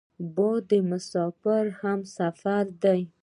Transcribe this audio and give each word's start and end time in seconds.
باد 0.35 0.61
د 0.69 0.71
مسافرو 0.91 1.71
همسفر 1.81 2.63
دی 2.83 3.01